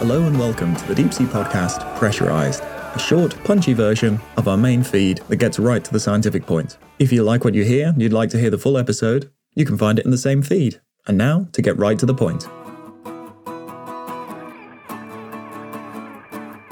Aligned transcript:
Hello 0.00 0.26
and 0.26 0.38
welcome 0.38 0.74
to 0.74 0.86
the 0.86 0.94
Deep 0.94 1.12
Sea 1.12 1.26
Podcast 1.26 1.94
Pressurized, 1.98 2.62
a 2.62 2.98
short, 2.98 3.36
punchy 3.44 3.74
version 3.74 4.18
of 4.38 4.48
our 4.48 4.56
main 4.56 4.82
feed 4.82 5.18
that 5.28 5.36
gets 5.36 5.58
right 5.58 5.84
to 5.84 5.92
the 5.92 6.00
scientific 6.00 6.46
point. 6.46 6.78
If 6.98 7.12
you 7.12 7.22
like 7.22 7.44
what 7.44 7.52
you 7.54 7.64
hear 7.64 7.88
and 7.88 8.00
you'd 8.00 8.14
like 8.14 8.30
to 8.30 8.38
hear 8.38 8.48
the 8.48 8.56
full 8.56 8.78
episode, 8.78 9.30
you 9.54 9.66
can 9.66 9.76
find 9.76 9.98
it 9.98 10.06
in 10.06 10.10
the 10.10 10.16
same 10.16 10.40
feed. 10.40 10.80
And 11.06 11.18
now, 11.18 11.48
to 11.52 11.60
get 11.60 11.76
right 11.76 11.98
to 11.98 12.06
the 12.06 12.14
point. 12.14 12.48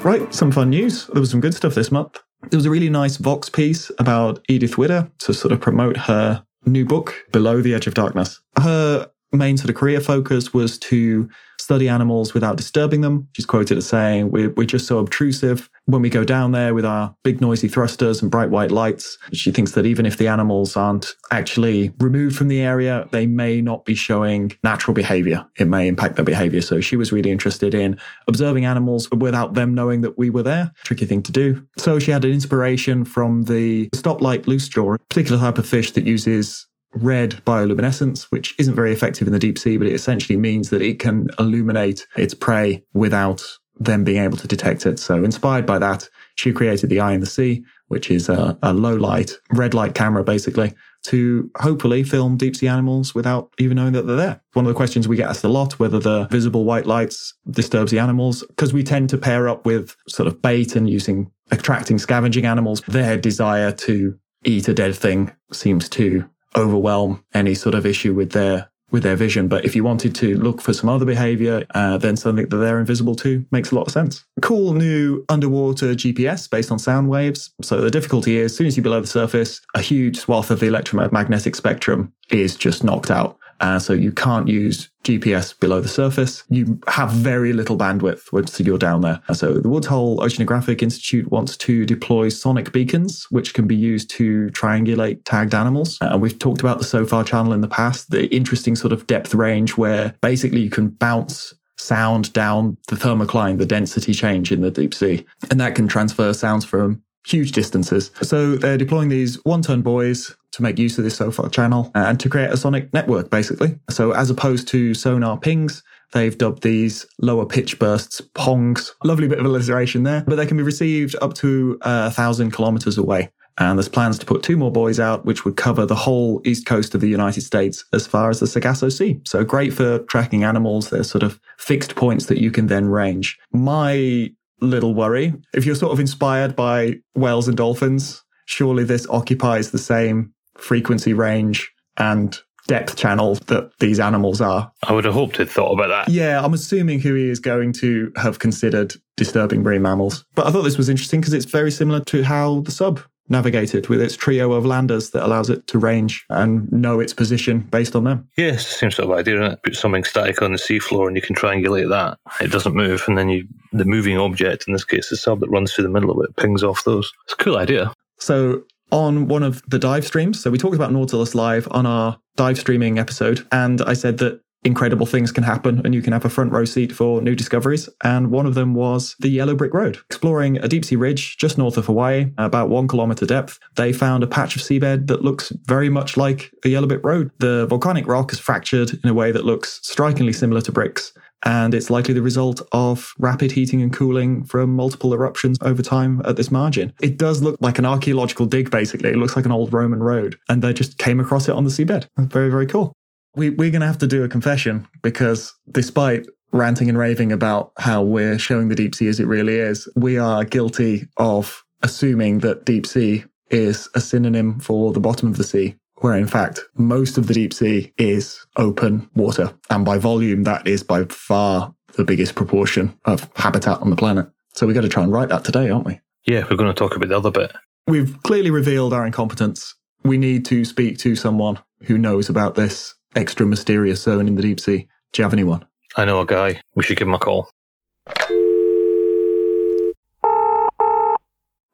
Right, 0.03 0.33
some 0.33 0.51
fun 0.51 0.71
news. 0.71 1.05
There 1.05 1.19
was 1.19 1.29
some 1.29 1.39
good 1.39 1.53
stuff 1.53 1.75
this 1.75 1.91
month. 1.91 2.17
There 2.49 2.57
was 2.57 2.65
a 2.65 2.71
really 2.71 2.89
nice 2.89 3.17
Vox 3.17 3.47
piece 3.47 3.91
about 3.99 4.43
Edith 4.49 4.75
Widder 4.75 5.07
to 5.19 5.35
sort 5.35 5.51
of 5.51 5.61
promote 5.61 5.97
her 5.97 6.43
new 6.65 6.83
book, 6.83 7.13
Below 7.31 7.61
the 7.61 7.75
Edge 7.75 7.85
of 7.85 7.93
Darkness. 7.93 8.41
Her 8.57 9.11
main 9.31 9.55
sort 9.55 9.69
of 9.69 9.75
career 9.75 10.01
focus 10.01 10.51
was 10.51 10.79
to 10.79 11.29
study 11.69 11.87
animals 11.87 12.33
without 12.33 12.57
disturbing 12.57 13.01
them. 13.01 13.27
She's 13.33 13.45
quoted 13.45 13.77
as 13.77 13.85
saying, 13.85 14.31
we're, 14.31 14.49
we're 14.57 14.65
just 14.65 14.87
so 14.87 14.97
obtrusive 14.97 15.69
when 15.85 16.01
we 16.01 16.09
go 16.09 16.23
down 16.23 16.51
there 16.51 16.73
with 16.73 16.83
our 16.83 17.15
big 17.23 17.41
noisy 17.41 17.67
thrusters 17.67 18.23
and 18.23 18.31
bright 18.31 18.49
white 18.49 18.71
lights. 18.71 19.19
She 19.33 19.51
thinks 19.51 19.73
that 19.73 19.85
even 19.85 20.07
if 20.07 20.17
the 20.17 20.27
animals 20.27 20.75
aren't 20.75 21.13
actually 21.29 21.93
removed 21.99 22.35
from 22.35 22.47
the 22.47 22.59
area, 22.61 23.07
they 23.11 23.27
may 23.27 23.61
not 23.61 23.85
be 23.85 23.93
showing 23.93 24.51
natural 24.63 24.95
behavior. 24.95 25.45
It 25.59 25.65
may 25.65 25.87
impact 25.87 26.15
their 26.15 26.25
behavior. 26.25 26.61
So 26.61 26.81
she 26.81 26.95
was 26.95 27.11
really 27.11 27.29
interested 27.29 27.75
in 27.75 27.99
observing 28.27 28.65
animals 28.65 29.07
without 29.11 29.53
them 29.53 29.75
knowing 29.75 30.01
that 30.01 30.17
we 30.17 30.31
were 30.31 30.41
there. 30.41 30.71
Tricky 30.85 31.05
thing 31.05 31.21
to 31.21 31.31
do. 31.31 31.67
So 31.77 31.99
she 31.99 32.09
had 32.09 32.25
an 32.25 32.31
inspiration 32.31 33.05
from 33.05 33.43
the 33.43 33.89
stoplight 33.91 34.47
loose 34.47 34.67
jaw, 34.67 34.95
a 34.95 34.97
particular 34.97 35.39
type 35.39 35.59
of 35.59 35.67
fish 35.67 35.91
that 35.91 36.07
uses 36.07 36.65
red 36.93 37.41
bioluminescence, 37.45 38.23
which 38.31 38.55
isn't 38.57 38.75
very 38.75 38.91
effective 38.91 39.27
in 39.27 39.33
the 39.33 39.39
deep 39.39 39.57
sea, 39.57 39.77
but 39.77 39.87
it 39.87 39.93
essentially 39.93 40.37
means 40.37 40.69
that 40.69 40.81
it 40.81 40.99
can 40.99 41.27
illuminate 41.37 42.07
its 42.15 42.33
prey 42.33 42.83
without 42.93 43.43
them 43.79 44.03
being 44.03 44.21
able 44.21 44.37
to 44.37 44.47
detect 44.47 44.85
it. 44.85 44.99
So 44.99 45.23
inspired 45.23 45.65
by 45.65 45.79
that, 45.79 46.09
she 46.35 46.51
created 46.51 46.89
the 46.89 46.99
eye 46.99 47.13
in 47.13 47.21
the 47.21 47.25
sea, 47.25 47.63
which 47.87 48.11
is 48.11 48.29
a, 48.29 48.57
a 48.61 48.73
low 48.73 48.95
light, 48.95 49.31
red 49.51 49.73
light 49.73 49.95
camera, 49.95 50.23
basically, 50.23 50.73
to 51.03 51.49
hopefully 51.57 52.03
film 52.03 52.35
deep 52.35 52.55
sea 52.55 52.67
animals 52.67 53.15
without 53.15 53.53
even 53.57 53.77
knowing 53.77 53.93
that 53.93 54.03
they're 54.03 54.15
there. 54.15 54.41
One 54.53 54.65
of 54.65 54.69
the 54.69 54.75
questions 54.75 55.07
we 55.07 55.15
get 55.15 55.29
asked 55.29 55.45
a 55.45 55.49
lot, 55.49 55.79
whether 55.79 55.99
the 55.99 56.27
visible 56.29 56.65
white 56.65 56.85
lights 56.85 57.33
disturbs 57.49 57.91
the 57.91 57.99
animals, 57.99 58.43
because 58.49 58.73
we 58.73 58.83
tend 58.83 59.09
to 59.11 59.17
pair 59.17 59.47
up 59.47 59.65
with 59.65 59.95
sort 60.07 60.27
of 60.27 60.41
bait 60.41 60.75
and 60.75 60.89
using 60.89 61.31
attracting 61.51 61.99
scavenging 61.99 62.45
animals. 62.45 62.81
Their 62.87 63.17
desire 63.17 63.71
to 63.71 64.17
eat 64.43 64.67
a 64.67 64.73
dead 64.73 64.95
thing 64.95 65.31
seems 65.51 65.87
to 65.89 66.29
overwhelm 66.55 67.23
any 67.33 67.53
sort 67.55 67.75
of 67.75 67.85
issue 67.85 68.13
with 68.13 68.31
their 68.31 68.69
with 68.91 69.03
their 69.03 69.15
vision. 69.15 69.47
But 69.47 69.65
if 69.65 69.75
you 69.75 69.83
wanted 69.83 70.15
to 70.15 70.35
look 70.37 70.61
for 70.61 70.73
some 70.73 70.89
other 70.89 71.05
behavior, 71.05 71.65
uh, 71.75 71.97
then 71.97 72.17
something 72.17 72.47
that 72.49 72.57
they're 72.57 72.79
invisible 72.79 73.15
to 73.17 73.45
makes 73.51 73.71
a 73.71 73.75
lot 73.75 73.87
of 73.87 73.93
sense. 73.93 74.25
Cool 74.41 74.73
new 74.73 75.23
underwater 75.29 75.93
GPS 75.93 76.49
based 76.49 76.71
on 76.71 76.79
sound 76.79 77.09
waves. 77.09 77.51
So 77.61 77.81
the 77.81 77.91
difficulty 77.91 78.37
is, 78.37 78.51
as 78.51 78.57
soon 78.57 78.67
as 78.67 78.77
you're 78.77 78.83
below 78.83 79.01
the 79.01 79.07
surface, 79.07 79.61
a 79.75 79.81
huge 79.81 80.17
swath 80.17 80.51
of 80.51 80.59
the 80.59 80.67
electromagnetic 80.67 81.55
spectrum 81.55 82.13
is 82.31 82.55
just 82.55 82.83
knocked 82.83 83.11
out. 83.11 83.37
Uh, 83.59 83.79
so 83.79 83.93
you 83.93 84.11
can't 84.11 84.47
use 84.47 84.89
GPS 85.03 85.57
below 85.59 85.81
the 85.81 85.87
surface. 85.87 86.43
You 86.49 86.79
have 86.87 87.11
very 87.11 87.53
little 87.53 87.77
bandwidth 87.77 88.31
once 88.31 88.59
you're 88.59 88.77
down 88.77 89.01
there. 89.01 89.21
So 89.33 89.53
the 89.53 89.69
Woods 89.69 89.87
Hole 89.87 90.19
Oceanographic 90.19 90.81
Institute 90.81 91.31
wants 91.31 91.57
to 91.57 91.85
deploy 91.85 92.29
sonic 92.29 92.71
beacons, 92.71 93.25
which 93.29 93.53
can 93.53 93.67
be 93.67 93.75
used 93.75 94.09
to 94.11 94.47
triangulate 94.47 95.21
tagged 95.25 95.55
animals. 95.55 95.97
And 96.01 96.15
uh, 96.15 96.17
we've 96.17 96.37
talked 96.37 96.61
about 96.61 96.77
the 96.77 96.85
SOFAR 96.85 97.23
channel 97.23 97.53
in 97.53 97.61
the 97.61 97.67
past, 97.67 98.11
the 98.11 98.33
interesting 98.33 98.75
sort 98.75 98.93
of 98.93 99.07
depth 99.07 99.33
range 99.33 99.77
where 99.77 100.15
basically 100.21 100.61
you 100.61 100.69
can 100.69 100.89
bounce 100.89 101.53
sound 101.77 102.31
down 102.33 102.77
the 102.87 102.95
thermocline, 102.95 103.57
the 103.57 103.65
density 103.65 104.13
change 104.13 104.51
in 104.51 104.61
the 104.61 104.71
deep 104.71 104.93
sea. 104.93 105.25
And 105.49 105.59
that 105.59 105.75
can 105.75 105.87
transfer 105.87 106.33
sounds 106.33 106.65
from 106.65 107.01
huge 107.29 107.51
distances. 107.51 108.11
So 108.21 108.55
they're 108.55 108.77
deploying 108.77 109.09
these 109.09 109.35
one 109.45 109.61
ton 109.61 109.81
buoys 109.81 110.35
to 110.51 110.63
make 110.63 110.79
use 110.79 110.97
of 110.97 111.03
this 111.03 111.17
SOFAR 111.17 111.49
channel 111.49 111.91
and 111.95 112.19
to 112.19 112.29
create 112.29 112.49
a 112.49 112.57
sonic 112.57 112.91
network, 112.93 113.29
basically. 113.29 113.79
So 113.89 114.11
as 114.11 114.29
opposed 114.29 114.67
to 114.69 114.93
sonar 114.93 115.37
pings, 115.37 115.83
they've 116.11 116.37
dubbed 116.37 116.63
these 116.63 117.05
lower 117.19 117.45
pitch 117.45 117.77
bursts 117.77 118.21
pongs. 118.33 118.91
Lovely 119.03 119.27
bit 119.27 119.39
of 119.39 119.45
alliteration 119.45 120.03
there, 120.03 120.23
but 120.25 120.35
they 120.35 120.45
can 120.45 120.57
be 120.57 120.63
received 120.63 121.15
up 121.21 121.33
to 121.35 121.77
uh, 121.81 122.09
a 122.09 122.11
thousand 122.11 122.51
kilometers 122.51 122.97
away. 122.97 123.29
And 123.59 123.77
there's 123.77 123.89
plans 123.89 124.17
to 124.19 124.25
put 124.25 124.41
two 124.41 124.55
more 124.55 124.71
buoys 124.71 125.01
out, 125.01 125.25
which 125.25 125.43
would 125.43 125.57
cover 125.57 125.85
the 125.85 125.95
whole 125.95 126.41
east 126.45 126.65
coast 126.65 126.95
of 126.95 127.01
the 127.01 127.09
United 127.09 127.41
States 127.41 127.83
as 127.91 128.07
far 128.07 128.29
as 128.29 128.39
the 128.39 128.47
Sargasso 128.47 128.87
Sea. 128.87 129.19
So 129.25 129.43
great 129.43 129.73
for 129.73 129.99
tracking 129.99 130.45
animals. 130.45 130.89
There's 130.89 131.09
sort 131.09 131.23
of 131.23 131.41
fixed 131.57 131.95
points 131.95 132.27
that 132.27 132.39
you 132.39 132.51
can 132.51 132.67
then 132.67 132.85
range. 132.85 133.37
My 133.51 134.31
little 134.61 134.93
worry. 134.93 135.33
If 135.53 135.65
you're 135.65 135.75
sort 135.75 135.93
of 135.93 135.99
inspired 135.99 136.55
by 136.55 136.99
whales 137.15 137.47
and 137.47 137.57
dolphins, 137.57 138.23
surely 138.45 138.83
this 138.83 139.07
occupies 139.09 139.71
the 139.71 139.77
same 139.77 140.33
frequency 140.57 141.13
range 141.13 141.71
and 141.97 142.37
depth 142.67 142.95
channel 142.95 143.35
that 143.47 143.71
these 143.79 143.99
animals 143.99 144.39
are. 144.41 144.71
I 144.83 144.93
would 144.93 145.05
have 145.05 145.15
hoped 145.15 145.37
he'd 145.37 145.49
thought 145.49 145.73
about 145.73 145.87
that. 145.87 146.11
Yeah, 146.11 146.43
I'm 146.43 146.53
assuming 146.53 146.99
WHOI 147.01 147.29
is 147.29 147.39
going 147.39 147.73
to 147.73 148.11
have 148.15 148.39
considered 148.39 148.93
disturbing 149.17 149.63
marine 149.63 149.81
mammals. 149.81 150.23
But 150.35 150.45
I 150.45 150.51
thought 150.51 150.61
this 150.61 150.77
was 150.77 150.87
interesting 150.87 151.19
because 151.19 151.33
it's 151.33 151.45
very 151.45 151.71
similar 151.71 151.99
to 152.01 152.23
how 152.23 152.61
the 152.61 152.71
sub 152.71 153.01
navigated 153.29 153.87
with 153.87 154.01
its 154.01 154.15
trio 154.15 154.51
of 154.53 154.65
landers 154.65 155.11
that 155.11 155.25
allows 155.25 155.49
it 155.49 155.65
to 155.67 155.79
range 155.79 156.25
and 156.29 156.71
know 156.71 156.99
its 156.99 157.13
position 157.13 157.59
based 157.71 157.95
on 157.95 158.03
them. 158.03 158.27
Yes, 158.37 158.65
same 158.65 158.91
sort 158.91 159.09
of 159.09 159.17
idea. 159.17 159.51
It? 159.51 159.63
Put 159.63 159.75
something 159.75 160.03
static 160.03 160.41
on 160.41 160.51
the 160.51 160.57
seafloor 160.57 161.07
and 161.07 161.15
you 161.15 161.21
can 161.21 161.35
triangulate 161.35 161.89
that. 161.89 162.17
It 162.41 162.51
doesn't 162.51 162.75
move, 162.75 163.03
and 163.07 163.17
then 163.17 163.29
you 163.29 163.47
the 163.71 163.85
moving 163.85 164.17
object, 164.17 164.65
in 164.67 164.73
this 164.73 164.83
case 164.83 165.09
the 165.09 165.17
sub 165.17 165.39
that 165.41 165.49
runs 165.49 165.73
through 165.73 165.83
the 165.83 165.89
middle 165.89 166.11
of 166.11 166.23
it, 166.23 166.35
pings 166.35 166.63
off 166.63 166.83
those. 166.83 167.11
It's 167.25 167.33
a 167.33 167.37
cool 167.37 167.57
idea. 167.57 167.93
So 168.17 168.63
on 168.91 169.27
one 169.27 169.43
of 169.43 169.61
the 169.67 169.79
dive 169.79 170.05
streams, 170.05 170.41
so 170.41 170.49
we 170.49 170.57
talked 170.57 170.75
about 170.75 170.91
Nautilus 170.91 171.35
Live 171.35 171.67
on 171.71 171.85
our 171.85 172.19
dive 172.35 172.57
streaming 172.57 172.97
episode, 172.97 173.45
and 173.51 173.81
I 173.81 173.93
said 173.93 174.17
that 174.17 174.41
incredible 174.63 175.05
things 175.05 175.31
can 175.31 175.43
happen 175.43 175.81
and 175.85 175.93
you 175.95 176.01
can 176.01 176.13
have 176.13 176.25
a 176.25 176.29
front 176.29 176.51
row 176.51 176.65
seat 176.65 176.91
for 176.91 177.21
new 177.21 177.35
discoveries. 177.35 177.89
And 178.03 178.31
one 178.31 178.45
of 178.45 178.55
them 178.55 178.73
was 178.73 179.15
the 179.19 179.29
Yellow 179.29 179.55
Brick 179.55 179.73
Road. 179.73 179.97
Exploring 180.09 180.57
a 180.57 180.67
deep 180.67 180.85
sea 180.85 180.95
ridge 180.95 181.37
just 181.37 181.57
north 181.57 181.77
of 181.77 181.85
Hawaii, 181.85 182.31
about 182.37 182.69
one 182.69 182.87
kilometer 182.87 183.25
depth, 183.25 183.59
they 183.75 183.93
found 183.93 184.23
a 184.23 184.27
patch 184.27 184.55
of 184.55 184.61
seabed 184.61 185.07
that 185.07 185.23
looks 185.23 185.51
very 185.65 185.89
much 185.89 186.17
like 186.17 186.51
a 186.65 186.69
Yellow 186.69 186.87
Brick 186.87 187.03
Road. 187.03 187.31
The 187.39 187.65
volcanic 187.67 188.07
rock 188.07 188.33
is 188.33 188.39
fractured 188.39 188.99
in 189.03 189.09
a 189.09 189.13
way 189.13 189.31
that 189.31 189.45
looks 189.45 189.79
strikingly 189.83 190.33
similar 190.33 190.61
to 190.61 190.71
bricks. 190.71 191.13
And 191.45 191.73
it's 191.73 191.89
likely 191.89 192.13
the 192.13 192.21
result 192.21 192.61
of 192.73 193.13
rapid 193.17 193.53
heating 193.53 193.81
and 193.81 193.93
cooling 193.93 194.43
from 194.43 194.75
multiple 194.75 195.13
eruptions 195.13 195.57
over 195.61 195.81
time 195.81 196.21
at 196.25 196.35
this 196.35 196.51
margin. 196.51 196.91
It 197.01 197.17
does 197.17 197.41
look 197.41 197.55
like 197.61 197.79
an 197.79 197.85
archaeological 197.85 198.45
dig, 198.45 198.69
basically. 198.71 199.11
It 199.11 199.15
looks 199.15 199.37
like 199.37 199.45
an 199.45 199.53
old 199.53 199.71
Roman 199.71 200.03
road. 200.03 200.35
And 200.49 200.61
they 200.61 200.73
just 200.73 200.97
came 200.97 201.17
across 201.17 201.47
it 201.47 201.55
on 201.55 201.63
the 201.63 201.69
seabed. 201.69 202.07
Very, 202.17 202.49
very 202.49 202.65
cool 202.65 202.93
we, 203.39 203.49
we're 203.49 203.71
going 203.71 203.81
to 203.81 203.87
have 203.87 203.97
to 203.99 204.07
do 204.07 204.23
a 204.23 204.29
confession 204.29 204.85
because 205.01 205.53
despite 205.71 206.27
ranting 206.51 206.89
and 206.89 206.97
raving 206.97 207.31
about 207.31 207.71
how 207.77 208.03
we're 208.03 208.37
showing 208.37 208.67
the 208.67 208.75
deep 208.75 208.93
sea 208.93 209.07
as 209.07 209.19
it 209.19 209.27
really 209.27 209.55
is, 209.55 209.87
we 209.95 210.17
are 210.17 210.43
guilty 210.43 211.07
of 211.17 211.63
assuming 211.81 212.39
that 212.39 212.65
deep 212.65 212.85
sea 212.85 213.23
is 213.49 213.89
a 213.95 214.01
synonym 214.01 214.59
for 214.59 214.91
the 214.91 214.99
bottom 214.99 215.29
of 215.29 215.37
the 215.37 215.43
sea, 215.43 215.75
where 215.99 216.17
in 216.17 216.27
fact 216.27 216.59
most 216.75 217.17
of 217.17 217.27
the 217.27 217.33
deep 217.33 217.53
sea 217.53 217.93
is 217.97 218.45
open 218.57 219.09
water. 219.15 219.53
And 219.69 219.85
by 219.85 219.97
volume, 219.97 220.43
that 220.43 220.67
is 220.67 220.83
by 220.83 221.05
far 221.05 221.73
the 221.93 222.03
biggest 222.03 222.35
proportion 222.35 222.93
of 223.05 223.29
habitat 223.35 223.79
on 223.79 223.89
the 223.89 223.95
planet. 223.95 224.27
So 224.53 224.67
we've 224.67 224.75
got 224.75 224.81
to 224.81 224.89
try 224.89 225.03
and 225.03 225.13
right 225.13 225.29
that 225.29 225.45
today, 225.45 225.69
aren't 225.69 225.85
we? 225.85 225.99
Yeah, 226.25 226.45
we're 226.49 226.57
going 226.57 226.73
to 226.73 226.77
talk 226.77 226.95
about 226.95 227.07
the 227.07 227.17
other 227.17 227.31
bit. 227.31 227.53
We've 227.87 228.21
clearly 228.23 228.51
revealed 228.51 228.93
our 228.93 229.05
incompetence. 229.05 229.75
We 230.03 230.17
need 230.17 230.45
to 230.45 230.65
speak 230.65 230.97
to 230.99 231.15
someone 231.15 231.59
who 231.83 231.97
knows 231.97 232.29
about 232.29 232.55
this 232.55 232.95
extra 233.15 233.45
mysterious 233.45 234.03
zone 234.03 234.27
in 234.27 234.35
the 234.35 234.41
deep 234.41 234.59
sea. 234.59 234.87
Do 235.13 235.21
you 235.21 235.23
have 235.23 235.33
anyone? 235.33 235.65
I 235.97 236.05
know 236.05 236.21
a 236.21 236.25
guy. 236.25 236.61
We 236.75 236.83
should 236.83 236.97
give 236.97 237.07
him 237.07 237.13
a 237.13 237.19
call. 237.19 237.49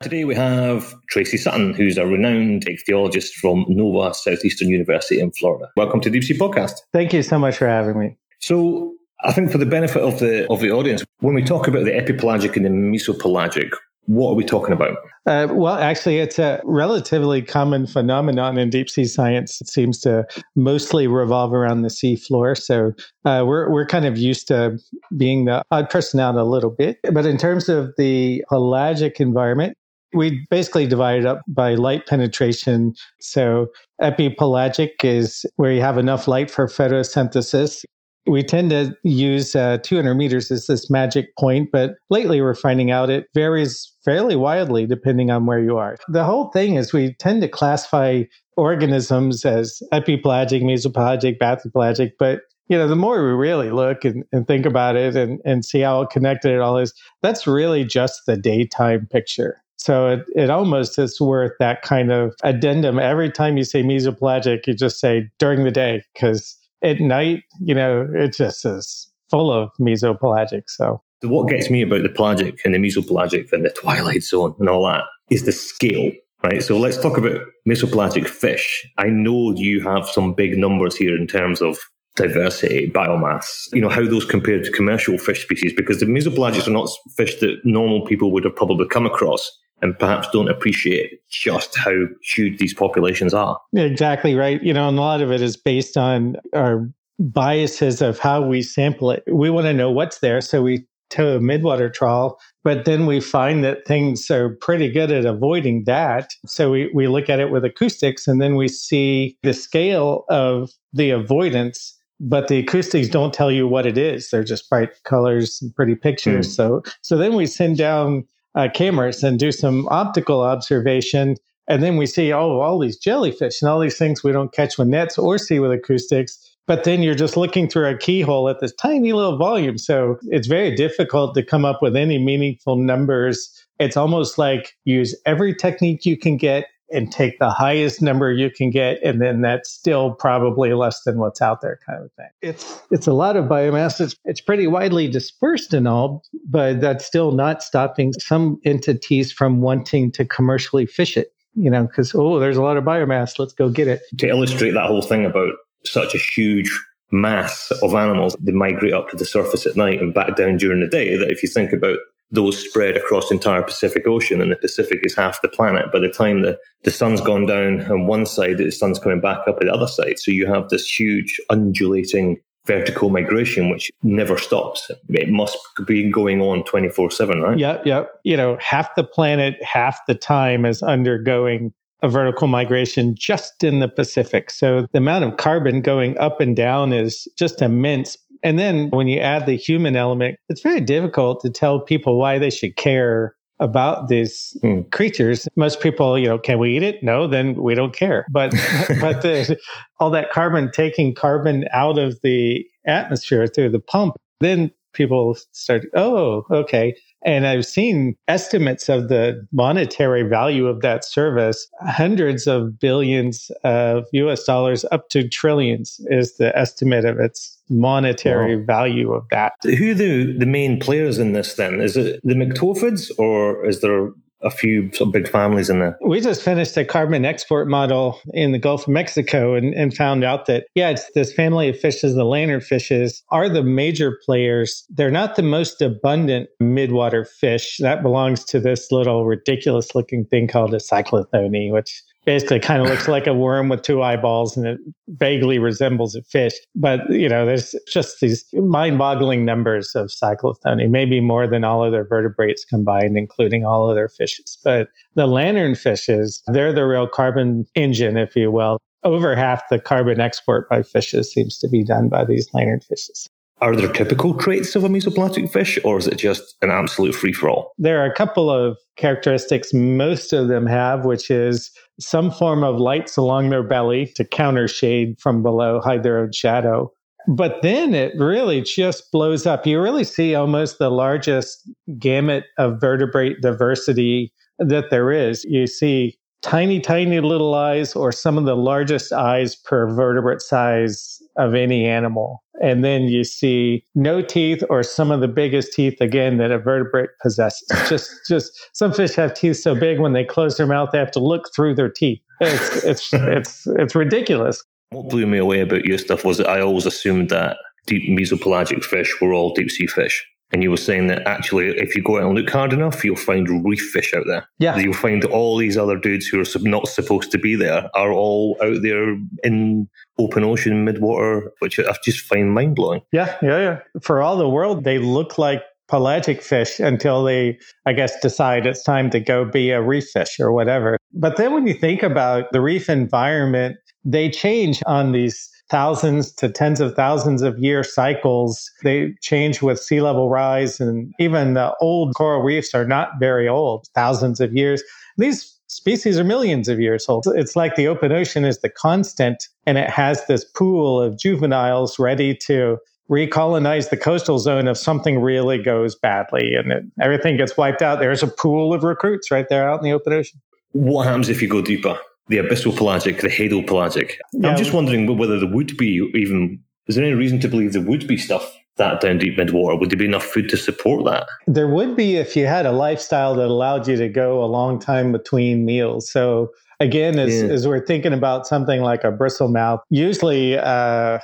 Today 0.01 0.23
we 0.23 0.35
have 0.35 0.93
Tracey 1.09 1.37
Sutton, 1.37 1.73
who's 1.73 1.97
a 1.97 2.05
renowned 2.05 2.65
ichthyologist 2.67 3.33
from 3.33 3.65
NOVA 3.67 4.13
Southeastern 4.13 4.69
University 4.69 5.19
in 5.19 5.31
Florida. 5.31 5.69
Welcome 5.75 5.99
to 6.01 6.09
Deep 6.09 6.23
Sea 6.23 6.37
Podcast. 6.37 6.73
Thank 6.93 7.11
you 7.11 7.23
so 7.23 7.39
much 7.39 7.57
for 7.57 7.67
having 7.67 7.99
me. 7.99 8.15
So 8.39 8.93
I 9.23 9.31
think 9.31 9.51
for 9.51 9.57
the 9.57 9.65
benefit 9.65 10.03
of 10.03 10.19
the 10.19 10.47
of 10.51 10.59
the 10.59 10.71
audience, 10.71 11.03
when 11.19 11.33
we 11.33 11.43
talk 11.43 11.67
about 11.67 11.85
the 11.85 11.91
epipelagic 11.91 12.55
and 12.55 12.65
the 12.65 12.69
mesopelagic, 12.69 13.71
what 14.07 14.31
are 14.31 14.35
we 14.35 14.43
talking 14.43 14.73
about? 14.73 14.97
Uh, 15.25 15.47
well, 15.51 15.75
actually, 15.75 16.19
it's 16.19 16.37
a 16.37 16.61
relatively 16.63 17.41
common 17.41 17.87
phenomenon 17.87 18.57
in 18.57 18.69
deep 18.69 18.89
sea 18.89 19.05
science. 19.05 19.59
It 19.59 19.67
seems 19.67 19.99
to 20.01 20.25
mostly 20.55 21.07
revolve 21.07 21.53
around 21.53 21.81
the 21.81 21.89
sea 21.89 22.15
floor. 22.15 22.55
So 22.55 22.93
uh, 23.25 23.43
we're, 23.45 23.69
we're 23.71 23.87
kind 23.87 24.05
of 24.05 24.17
used 24.17 24.47
to 24.49 24.77
being 25.17 25.45
the 25.45 25.63
odd 25.71 25.89
person 25.89 26.19
out 26.19 26.35
a 26.35 26.43
little 26.43 26.69
bit. 26.69 26.99
But 27.11 27.25
in 27.25 27.37
terms 27.37 27.69
of 27.69 27.93
the 27.97 28.43
pelagic 28.49 29.19
environment, 29.19 29.77
we 30.13 30.45
basically 30.49 30.87
divide 30.87 31.19
it 31.19 31.25
up 31.25 31.41
by 31.47 31.75
light 31.75 32.05
penetration. 32.05 32.93
So 33.19 33.67
epipelagic 34.01 35.03
is 35.03 35.45
where 35.55 35.71
you 35.71 35.81
have 35.81 35.97
enough 35.97 36.27
light 36.27 36.49
for 36.49 36.67
photosynthesis. 36.67 37.83
We 38.27 38.43
tend 38.43 38.71
to 38.71 38.95
use 39.03 39.55
uh, 39.55 39.77
200 39.83 40.15
meters 40.15 40.51
as 40.51 40.67
this 40.67 40.89
magic 40.89 41.35
point, 41.37 41.69
but 41.71 41.95
lately 42.09 42.41
we're 42.41 42.55
finding 42.55 42.91
out 42.91 43.09
it 43.09 43.27
varies 43.33 43.93
fairly 44.03 44.35
wildly 44.35 44.85
depending 44.85 45.29
on 45.31 45.45
where 45.45 45.59
you 45.59 45.77
are. 45.77 45.97
The 46.07 46.23
whole 46.23 46.49
thing 46.49 46.75
is 46.75 46.91
we 46.91 47.13
tend 47.13 47.41
to 47.41 47.47
classify 47.47 48.23
organisms 48.57 49.45
as 49.45 49.81
epipelagic, 49.93 50.63
mesopelagic, 50.63 51.37
bathypelagic, 51.37 52.13
but 52.17 52.41
you 52.67 52.77
know, 52.77 52.87
the 52.87 52.95
more 52.95 53.23
we 53.23 53.31
really 53.31 53.69
look 53.69 54.03
and, 54.03 54.23
and 54.31 54.47
think 54.47 54.65
about 54.65 54.95
it 54.95 55.15
and, 55.15 55.39
and 55.45 55.63
see 55.63 55.81
how 55.81 56.05
connected 56.05 56.51
it 56.51 56.61
all 56.61 56.77
is, 56.77 56.93
that's 57.21 57.45
really 57.45 57.83
just 57.83 58.21
the 58.25 58.37
daytime 58.37 59.07
picture. 59.11 59.61
So 59.77 60.07
it, 60.07 60.25
it 60.35 60.49
almost 60.49 60.97
is 60.97 61.21
worth 61.21 61.51
that 61.59 61.83
kind 61.83 62.11
of 62.11 62.33
addendum. 62.43 62.97
Every 62.97 63.29
time 63.29 63.55
you 63.57 63.63
say 63.63 63.83
mesopelagic, 63.83 64.65
you 64.65 64.73
just 64.73 64.99
say 64.99 65.29
during 65.37 65.63
the 65.63 65.69
day, 65.69 66.01
because 66.13 66.57
at 66.85 67.01
night, 67.01 67.43
you 67.59 67.75
know, 67.75 68.07
it 68.13 68.33
just 68.33 68.63
is 68.65 69.11
full 69.29 69.51
of 69.51 69.71
mesopelagic. 69.81 70.63
So 70.67 71.01
what 71.23 71.49
gets 71.49 71.69
me 71.69 71.81
about 71.81 72.03
the 72.03 72.09
pelagic 72.09 72.61
and 72.63 72.73
the 72.73 72.77
mesopelagic 72.77 73.51
and 73.51 73.65
the 73.65 73.71
twilight 73.71 74.23
zone 74.23 74.55
and 74.59 74.69
all 74.69 74.85
that 74.85 75.03
is 75.29 75.43
the 75.43 75.51
scale. 75.51 76.11
Right. 76.43 76.61
So 76.61 76.77
let's 76.77 77.01
talk 77.01 77.17
about 77.17 77.41
mesopelagic 77.67 78.27
fish. 78.27 78.87
I 78.99 79.07
know 79.07 79.53
you 79.55 79.81
have 79.81 80.07
some 80.07 80.33
big 80.35 80.59
numbers 80.59 80.95
here 80.95 81.17
in 81.17 81.25
terms 81.25 81.59
of 81.59 81.79
diversity, 82.15 82.91
biomass, 82.91 83.45
you 83.73 83.81
know, 83.81 83.89
how 83.89 84.05
those 84.05 84.25
compare 84.25 84.61
to 84.61 84.71
commercial 84.71 85.17
fish 85.17 85.41
species, 85.43 85.73
because 85.75 85.99
the 85.99 86.05
mesopelagics 86.05 86.67
are 86.67 86.71
not 86.71 86.89
fish 87.17 87.39
that 87.39 87.57
normal 87.65 88.05
people 88.05 88.31
would 88.31 88.43
have 88.43 88.55
probably 88.55 88.87
come 88.87 89.07
across 89.07 89.51
and 89.81 89.97
perhaps 89.97 90.27
don't 90.31 90.49
appreciate 90.49 91.19
just 91.29 91.77
how 91.77 91.93
huge 92.23 92.57
these 92.59 92.73
populations 92.73 93.33
are. 93.33 93.59
Exactly 93.73 94.35
right. 94.35 94.61
You 94.63 94.73
know, 94.73 94.87
and 94.87 94.97
a 94.97 95.01
lot 95.01 95.21
of 95.21 95.31
it 95.31 95.41
is 95.41 95.57
based 95.57 95.97
on 95.97 96.37
our 96.53 96.89
biases 97.19 98.01
of 98.01 98.19
how 98.19 98.41
we 98.41 98.61
sample 98.61 99.11
it. 99.11 99.23
We 99.31 99.49
want 99.49 99.65
to 99.65 99.73
know 99.73 99.91
what's 99.91 100.19
there. 100.19 100.41
So 100.41 100.61
we 100.61 100.85
tow 101.09 101.35
a 101.35 101.39
midwater 101.39 101.93
trawl, 101.93 102.39
but 102.63 102.85
then 102.85 103.05
we 103.05 103.19
find 103.19 103.63
that 103.63 103.85
things 103.85 104.29
are 104.31 104.55
pretty 104.55 104.91
good 104.91 105.11
at 105.11 105.25
avoiding 105.25 105.83
that. 105.85 106.31
So 106.45 106.71
we, 106.71 106.89
we 106.93 107.07
look 107.07 107.29
at 107.29 107.39
it 107.39 107.51
with 107.51 107.63
acoustics 107.63 108.27
and 108.27 108.41
then 108.41 108.55
we 108.55 108.67
see 108.67 109.37
the 109.43 109.53
scale 109.53 110.25
of 110.29 110.71
the 110.93 111.11
avoidance 111.11 111.95
but 112.19 112.47
the 112.47 112.59
acoustics 112.59 113.09
don't 113.09 113.33
tell 113.33 113.51
you 113.51 113.67
what 113.67 113.85
it 113.85 113.97
is. 113.97 114.29
They're 114.29 114.43
just 114.43 114.69
bright 114.69 115.03
colors 115.03 115.59
and 115.61 115.75
pretty 115.75 115.95
pictures. 115.95 116.47
Mm. 116.47 116.55
So, 116.55 116.83
so 117.01 117.17
then 117.17 117.35
we 117.35 117.45
send 117.45 117.77
down 117.77 118.25
uh, 118.55 118.69
cameras 118.73 119.23
and 119.23 119.39
do 119.39 119.51
some 119.51 119.87
optical 119.89 120.41
observation. 120.41 121.35
And 121.67 121.81
then 121.81 121.97
we 121.97 122.05
see, 122.05 122.31
oh, 122.31 122.59
all 122.59 122.79
these 122.79 122.97
jellyfish 122.97 123.61
and 123.61 123.69
all 123.69 123.79
these 123.79 123.97
things 123.97 124.23
we 124.23 124.31
don't 124.31 124.53
catch 124.53 124.77
with 124.77 124.87
nets 124.87 125.17
or 125.17 125.37
see 125.37 125.59
with 125.59 125.71
acoustics. 125.71 126.55
But 126.67 126.83
then 126.83 127.03
you're 127.03 127.15
just 127.15 127.37
looking 127.37 127.67
through 127.67 127.87
a 127.87 127.97
keyhole 127.97 128.49
at 128.49 128.59
this 128.59 128.73
tiny 128.73 129.13
little 129.13 129.37
volume. 129.37 129.77
So 129.77 130.17
it's 130.29 130.47
very 130.47 130.75
difficult 130.75 131.35
to 131.35 131.43
come 131.43 131.65
up 131.65 131.81
with 131.81 131.95
any 131.95 132.17
meaningful 132.17 132.75
numbers. 132.75 133.51
It's 133.79 133.97
almost 133.97 134.37
like 134.37 134.73
use 134.83 135.15
every 135.25 135.53
technique 135.53 136.05
you 136.05 136.17
can 136.17 136.37
get 136.37 136.65
and 136.91 137.11
take 137.11 137.39
the 137.39 137.49
highest 137.49 138.01
number 138.01 138.31
you 138.31 138.49
can 138.49 138.69
get 138.69 139.01
and 139.03 139.21
then 139.21 139.41
that's 139.41 139.71
still 139.71 140.13
probably 140.13 140.73
less 140.73 141.01
than 141.03 141.17
what's 141.17 141.41
out 141.41 141.61
there 141.61 141.79
kind 141.85 142.03
of 142.03 142.11
thing. 142.13 142.29
It's 142.41 142.81
it's 142.91 143.07
a 143.07 143.13
lot 143.13 143.35
of 143.35 143.45
biomass. 143.45 143.99
It's, 143.99 144.15
it's 144.25 144.41
pretty 144.41 144.67
widely 144.67 145.07
dispersed 145.07 145.73
and 145.73 145.87
all 145.87 146.23
but 146.47 146.81
that's 146.81 147.05
still 147.05 147.31
not 147.31 147.63
stopping 147.63 148.13
some 148.13 148.59
entities 148.65 149.31
from 149.31 149.61
wanting 149.61 150.11
to 150.13 150.25
commercially 150.25 150.85
fish 150.85 151.17
it 151.17 151.31
you 151.55 151.69
know 151.69 151.85
because 151.87 152.13
oh 152.13 152.39
there's 152.39 152.57
a 152.57 152.61
lot 152.61 152.77
of 152.77 152.83
biomass. 152.83 153.39
Let's 153.39 153.53
go 153.53 153.69
get 153.69 153.87
it. 153.87 154.01
To 154.19 154.27
illustrate 154.27 154.71
that 154.71 154.87
whole 154.87 155.01
thing 155.01 155.25
about 155.25 155.53
such 155.83 156.15
a 156.15 156.17
huge 156.17 156.71
mass 157.11 157.71
of 157.83 157.93
animals 157.93 158.35
they 158.39 158.51
migrate 158.51 158.93
up 158.93 159.09
to 159.09 159.15
the 159.15 159.25
surface 159.25 159.65
at 159.65 159.75
night 159.75 160.01
and 160.01 160.13
back 160.13 160.35
down 160.35 160.57
during 160.57 160.81
the 160.81 160.87
day 160.87 161.15
that 161.15 161.31
if 161.31 161.43
you 161.43 161.49
think 161.49 161.71
about 161.71 161.99
those 162.35 162.57
spread 162.57 162.97
across 162.97 163.29
the 163.29 163.35
entire 163.35 163.63
Pacific 163.63 164.05
Ocean, 164.07 164.41
and 164.41 164.51
the 164.51 164.55
Pacific 164.55 164.99
is 165.03 165.15
half 165.15 165.41
the 165.41 165.47
planet. 165.47 165.91
By 165.91 165.99
the 165.99 166.09
time 166.09 166.41
the, 166.41 166.57
the 166.83 166.91
sun's 166.91 167.21
gone 167.21 167.45
down 167.45 167.89
on 167.91 168.07
one 168.07 168.25
side, 168.25 168.57
the 168.57 168.71
sun's 168.71 168.99
coming 168.99 169.21
back 169.21 169.39
up 169.47 169.57
at 169.59 169.59
the 169.61 169.73
other 169.73 169.87
side. 169.87 170.19
So 170.19 170.31
you 170.31 170.45
have 170.47 170.69
this 170.69 170.87
huge 170.87 171.39
undulating 171.49 172.39
vertical 172.65 173.09
migration, 173.09 173.69
which 173.69 173.91
never 174.03 174.37
stops. 174.37 174.89
It 175.09 175.29
must 175.29 175.57
be 175.85 176.09
going 176.09 176.41
on 176.41 176.63
24 176.65 177.11
7, 177.11 177.41
right? 177.41 177.57
Yep, 177.57 177.85
yep. 177.85 178.11
You 178.23 178.37
know, 178.37 178.57
half 178.59 178.93
the 178.95 179.03
planet, 179.03 179.61
half 179.63 179.99
the 180.07 180.15
time 180.15 180.65
is 180.65 180.81
undergoing 180.81 181.73
a 182.01 182.09
vertical 182.09 182.47
migration 182.47 183.15
just 183.15 183.63
in 183.63 183.79
the 183.79 183.87
Pacific. 183.87 184.51
So 184.51 184.87
the 184.91 184.97
amount 184.97 185.23
of 185.23 185.37
carbon 185.37 185.81
going 185.81 186.17
up 186.17 186.39
and 186.39 186.55
down 186.55 186.93
is 186.93 187.27
just 187.37 187.61
immense. 187.61 188.17
And 188.45 188.59
then 188.59 188.91
when 188.91 189.07
you 189.07 189.19
add 189.19 189.47
the 189.47 189.55
human 189.57 189.95
element, 189.95 190.37
it's 190.49 190.61
very 190.61 190.79
difficult 190.79 191.41
to 191.41 191.49
tell 191.49 191.79
people 191.79 192.19
why 192.19 192.37
they 192.37 192.51
should 192.51 192.75
care 192.75 193.35
about 193.59 194.07
these 194.07 194.55
hmm. 194.61 194.81
creatures. 194.91 195.47
Most 195.55 195.81
people, 195.81 196.19
you 196.19 196.27
know, 196.27 196.37
can 196.37 196.59
we 196.59 196.77
eat 196.77 196.83
it? 196.83 197.01
No, 197.01 197.25
then 197.25 197.55
we 197.55 197.73
don't 197.73 197.95
care. 197.95 198.23
But 198.29 198.51
but 199.01 199.23
the, 199.23 199.57
all 199.99 200.11
that 200.11 200.31
carbon 200.31 200.69
taking 200.71 201.15
carbon 201.15 201.65
out 201.73 201.97
of 201.97 202.21
the 202.21 202.63
atmosphere 202.85 203.47
through 203.47 203.69
the 203.69 203.79
pump, 203.79 204.15
then 204.41 204.71
people 204.95 205.37
start, 205.51 205.85
oh, 205.95 206.45
okay. 206.49 206.95
And 207.23 207.47
I've 207.47 207.65
seen 207.65 208.15
estimates 208.27 208.87
of 208.87 209.09
the 209.09 209.45
monetary 209.51 210.23
value 210.23 210.67
of 210.67 210.81
that 210.81 211.03
service, 211.03 211.67
hundreds 211.81 212.47
of 212.47 212.79
billions 212.79 213.51
of 213.63 214.05
US 214.13 214.43
dollars 214.43 214.85
up 214.91 215.09
to 215.09 215.27
trillions 215.27 215.99
is 216.05 216.37
the 216.37 216.55
estimate 216.57 217.05
of 217.05 217.19
its 217.19 217.59
monetary 217.69 218.57
wow. 218.57 218.65
value 218.65 219.13
of 219.13 219.25
that. 219.31 219.53
Who 219.63 219.91
are 219.91 219.95
the, 219.95 220.37
the 220.37 220.45
main 220.45 220.79
players 220.79 221.17
in 221.17 221.33
this 221.33 221.55
then? 221.55 221.81
Is 221.81 221.97
it 221.97 222.21
the 222.23 222.35
myctophids 222.35 223.09
or 223.17 223.65
is 223.65 223.81
there 223.81 224.11
a 224.45 224.51
few 224.51 224.91
some 224.93 225.11
big 225.11 225.27
families 225.27 225.69
in 225.69 225.79
there. 225.79 225.97
We 226.05 226.21
just 226.21 226.41
finished 226.41 226.77
a 226.77 226.85
carbon 226.85 227.25
export 227.25 227.67
model 227.67 228.19
in 228.33 228.51
the 228.51 228.59
Gulf 228.59 228.83
of 228.83 228.89
Mexico 228.89 229.55
and, 229.55 229.73
and 229.73 229.93
found 229.93 230.23
out 230.23 230.45
that, 230.45 230.67
yeah, 230.75 230.89
it's 230.89 231.11
this 231.13 231.33
family 231.33 231.67
of 231.69 231.79
fishes, 231.79 232.13
the 232.13 232.23
lanternfishes, 232.23 233.23
are 233.29 233.49
the 233.49 233.63
major 233.63 234.19
players. 234.25 234.85
They're 234.89 235.11
not 235.11 235.35
the 235.35 235.43
most 235.43 235.81
abundant 235.81 236.49
midwater 236.61 237.27
fish. 237.27 237.77
That 237.79 238.03
belongs 238.03 238.45
to 238.45 238.59
this 238.59 238.91
little 238.91 239.25
ridiculous 239.25 239.95
looking 239.95 240.25
thing 240.25 240.47
called 240.47 240.73
a 240.73 240.77
cyclothone, 240.77 241.71
which 241.71 242.03
basically 242.25 242.59
kind 242.59 242.81
of 242.81 242.87
looks 242.87 243.07
like 243.07 243.27
a 243.27 243.33
worm 243.33 243.69
with 243.69 243.81
two 243.81 244.01
eyeballs 244.01 244.57
and 244.57 244.65
it 244.65 244.79
vaguely 245.07 245.59
resembles 245.59 246.15
a 246.15 246.21
fish. 246.23 246.53
But, 246.75 247.09
you 247.09 247.29
know, 247.29 247.45
there's 247.45 247.75
just 247.87 248.19
these 248.19 248.45
mind 248.53 248.97
boggling 248.97 249.45
numbers 249.45 249.95
of 249.95 250.07
cyclothony, 250.07 250.89
maybe 250.89 251.21
more 251.21 251.47
than 251.47 251.63
all 251.63 251.83
other 251.83 252.03
vertebrates 252.03 252.65
combined, 252.65 253.17
including 253.17 253.65
all 253.65 253.89
other 253.89 254.07
fishes. 254.07 254.57
But 254.63 254.89
the 255.13 255.27
lanternfishes, 255.27 256.41
they're 256.47 256.73
the 256.73 256.85
real 256.85 257.07
carbon 257.07 257.65
engine, 257.75 258.17
if 258.17 258.35
you 258.35 258.51
will. 258.51 258.79
Over 259.03 259.35
half 259.35 259.69
the 259.69 259.79
carbon 259.79 260.19
export 260.19 260.67
by 260.67 260.81
fishes 260.81 261.31
seems 261.31 261.59
to 261.59 261.69
be 261.69 261.83
done 261.83 262.09
by 262.09 262.25
these 262.25 262.49
lanternfishes. 262.49 263.27
Are 263.61 263.73
there 263.73 263.91
typical 263.91 264.33
traits 264.33 264.75
of 264.75 264.83
a 264.83 264.89
mesopelagic 264.89 265.49
fish, 265.49 265.79
or 265.85 265.97
is 265.97 266.07
it 266.07 266.17
just 266.17 266.55
an 266.61 266.71
absolute 266.71 267.15
free 267.15 267.31
for 267.31 267.49
all? 267.49 267.71
There 267.77 268.01
are 268.01 268.05
a 268.05 268.13
couple 268.13 268.49
of 268.49 268.77
characteristics 268.97 269.73
most 269.73 270.33
of 270.33 270.49
them 270.49 270.65
have, 270.65 271.05
which 271.05 271.31
is 271.31 271.71
some 271.99 272.31
form 272.31 272.63
of 272.63 272.77
lights 272.77 273.17
along 273.17 273.49
their 273.49 273.63
belly 273.63 274.07
to 274.15 274.25
counter 274.25 274.67
shade 274.67 275.19
from 275.19 275.41
below, 275.41 275.81
hide 275.81 276.03
their 276.03 276.19
own 276.19 276.31
shadow. 276.31 276.91
But 277.27 277.61
then 277.63 277.95
it 277.95 278.13
really 278.19 278.61
just 278.61 279.11
blows 279.11 279.47
up. 279.47 279.65
You 279.65 279.81
really 279.81 280.03
see 280.03 280.35
almost 280.35 280.77
the 280.77 280.91
largest 280.91 281.69
gamut 281.97 282.43
of 282.57 282.79
vertebrate 282.79 283.41
diversity 283.41 284.31
that 284.59 284.91
there 284.91 285.11
is. 285.11 285.43
You 285.45 285.65
see 285.65 286.17
tiny, 286.43 286.79
tiny 286.79 287.19
little 287.21 287.55
eyes, 287.55 287.95
or 287.95 288.11
some 288.11 288.37
of 288.37 288.45
the 288.45 288.55
largest 288.55 289.11
eyes 289.11 289.55
per 289.55 289.87
vertebrate 289.87 290.41
size 290.41 291.19
of 291.37 291.55
any 291.55 291.85
animal. 291.85 292.43
And 292.65 292.83
then 292.83 293.03
you 293.03 293.23
see 293.23 293.85
no 293.93 294.23
teeth 294.23 294.63
or 294.71 294.81
some 294.81 295.11
of 295.11 295.21
the 295.21 295.27
biggest 295.27 295.71
teeth 295.71 296.01
again 296.01 296.37
that 296.37 296.49
a 296.49 296.57
vertebrate 296.57 297.11
possesses. 297.21 297.67
just 297.89 298.09
just 298.27 298.69
some 298.73 298.91
fish 298.91 299.13
have 299.13 299.35
teeth 299.35 299.57
so 299.57 299.75
big 299.75 299.99
when 299.99 300.13
they 300.13 300.23
close 300.23 300.57
their 300.57 300.65
mouth 300.65 300.89
they 300.91 300.97
have 300.97 301.11
to 301.11 301.19
look 301.19 301.53
through 301.55 301.75
their 301.75 301.89
teeth. 301.89 302.19
It's 302.41 302.83
it's 302.83 303.09
it's 303.13 303.67
it's 303.67 303.93
ridiculous. 303.93 304.63
What 304.89 305.09
blew 305.09 305.27
me 305.27 305.37
away 305.37 305.59
about 305.61 305.85
your 305.85 305.99
stuff 305.99 306.25
was 306.25 306.39
that 306.39 306.49
I 306.49 306.59
always 306.59 306.87
assumed 306.87 307.29
that 307.29 307.57
deep 307.85 308.09
mesopelagic 308.09 308.83
fish 308.83 309.13
were 309.21 309.31
all 309.31 309.53
deep 309.53 309.69
sea 309.69 309.85
fish. 309.85 310.25
And 310.51 310.63
you 310.63 310.69
were 310.69 310.77
saying 310.77 311.07
that 311.07 311.27
actually, 311.27 311.69
if 311.77 311.95
you 311.95 312.03
go 312.03 312.17
out 312.17 312.27
and 312.27 312.35
look 312.37 312.49
hard 312.49 312.71
enough, 312.71 313.03
you'll 313.03 313.15
find 313.15 313.65
reef 313.65 313.81
fish 313.91 314.13
out 314.13 314.25
there. 314.27 314.47
Yeah. 314.59 314.77
You'll 314.77 314.93
find 314.93 315.25
all 315.25 315.57
these 315.57 315.75
other 315.75 315.97
dudes 315.97 316.27
who 316.27 316.39
are 316.39 316.45
not 316.61 316.87
supposed 316.87 317.31
to 317.31 317.37
be 317.37 317.55
there 317.55 317.89
are 317.95 318.11
all 318.11 318.57
out 318.61 318.81
there 318.81 319.17
in 319.43 319.89
open 320.19 320.43
ocean, 320.43 320.85
midwater, 320.85 321.49
which 321.59 321.79
I 321.79 321.93
just 322.03 322.21
find 322.21 322.53
mind 322.53 322.75
blowing. 322.75 323.01
Yeah, 323.11 323.35
yeah, 323.41 323.59
yeah. 323.59 323.79
For 324.01 324.21
all 324.21 324.37
the 324.37 324.47
world, 324.47 324.83
they 324.83 324.99
look 324.99 325.37
like 325.37 325.63
pelagic 325.87 326.41
fish 326.41 326.79
until 326.79 327.23
they, 327.23 327.57
I 327.85 327.93
guess, 327.93 328.19
decide 328.19 328.65
it's 328.65 328.83
time 328.83 329.09
to 329.11 329.19
go 329.19 329.45
be 329.45 329.71
a 329.71 329.81
reef 329.81 330.07
fish 330.09 330.39
or 330.39 330.51
whatever. 330.51 330.97
But 331.13 331.37
then 331.37 331.53
when 331.53 331.67
you 331.67 331.73
think 331.73 332.03
about 332.03 332.51
the 332.51 332.61
reef 332.61 332.89
environment, 332.89 333.77
they 334.03 334.29
change 334.29 334.81
on 334.85 335.11
these 335.11 335.49
thousands 335.69 336.31
to 336.33 336.49
tens 336.49 336.79
of 336.79 336.95
thousands 336.95 337.41
of 337.41 337.57
year 337.59 337.83
cycles. 337.83 338.69
They 338.83 339.13
change 339.21 339.61
with 339.61 339.79
sea 339.79 340.01
level 340.01 340.29
rise, 340.29 340.79
and 340.79 341.13
even 341.19 341.53
the 341.53 341.75
old 341.81 342.15
coral 342.15 342.41
reefs 342.41 342.73
are 342.73 342.85
not 342.85 343.19
very 343.19 343.47
old, 343.47 343.87
thousands 343.95 344.39
of 344.39 344.55
years. 344.55 344.83
These 345.17 345.57
species 345.67 346.19
are 346.19 346.23
millions 346.23 346.69
of 346.69 346.79
years 346.79 347.07
old. 347.09 347.25
It's 347.35 347.55
like 347.55 347.75
the 347.75 347.87
open 347.87 348.11
ocean 348.11 348.45
is 348.45 348.59
the 348.59 348.69
constant, 348.69 349.47
and 349.65 349.77
it 349.77 349.89
has 349.89 350.25
this 350.27 350.45
pool 350.45 351.01
of 351.01 351.17
juveniles 351.17 351.97
ready 351.97 352.35
to 352.47 352.77
recolonize 353.09 353.89
the 353.89 353.97
coastal 353.97 354.39
zone 354.39 354.67
if 354.67 354.77
something 354.77 355.19
really 355.19 355.61
goes 355.61 355.95
badly 355.95 356.55
and 356.55 356.71
it, 356.71 356.83
everything 356.99 357.37
gets 357.37 357.55
wiped 357.55 357.83
out. 357.83 357.99
There's 357.99 358.23
a 358.23 358.27
pool 358.27 358.73
of 358.73 358.83
recruits 358.83 359.29
right 359.29 359.45
there 359.47 359.69
out 359.69 359.79
in 359.79 359.83
the 359.83 359.91
open 359.91 360.13
ocean. 360.13 360.41
What 360.71 361.05
happens 361.05 361.29
if 361.29 361.39
you 361.41 361.47
go 361.47 361.61
deeper? 361.61 361.99
The 362.27 362.37
abyssal 362.37 362.75
pelagic, 362.75 363.21
the 363.21 363.27
hadal 363.27 363.65
pelagic. 363.65 364.17
Yeah. 364.33 364.49
I'm 364.49 364.57
just 364.57 364.73
wondering 364.73 365.17
whether 365.17 365.39
there 365.39 365.49
would 365.49 365.77
be 365.77 366.09
even, 366.15 366.59
is 366.87 366.95
there 366.95 367.05
any 367.05 367.13
reason 367.13 367.39
to 367.41 367.47
believe 367.47 367.73
there 367.73 367.81
would 367.81 368.07
be 368.07 368.17
stuff 368.17 368.51
that 368.77 369.01
down 369.01 369.17
deep 369.17 369.37
midwater? 369.37 369.79
Would 369.79 369.89
there 369.89 369.97
be 369.97 370.05
enough 370.05 370.23
food 370.23 370.49
to 370.49 370.57
support 370.57 371.05
that? 371.05 371.27
There 371.47 371.67
would 371.67 371.95
be 371.95 372.17
if 372.17 372.35
you 372.35 372.45
had 372.45 372.65
a 372.65 372.71
lifestyle 372.71 373.35
that 373.35 373.47
allowed 373.47 373.87
you 373.87 373.95
to 373.97 374.09
go 374.09 374.43
a 374.43 374.45
long 374.45 374.79
time 374.79 375.11
between 375.11 375.65
meals. 375.65 376.11
So 376.11 376.49
again, 376.79 377.17
as, 377.19 377.41
yeah. 377.41 377.49
as 377.49 377.67
we're 377.67 377.85
thinking 377.85 378.13
about 378.13 378.47
something 378.47 378.81
like 378.81 379.03
a 379.03 379.11
bristlemouth, 379.11 379.79
usually 379.89 380.57
uh, 380.57 381.19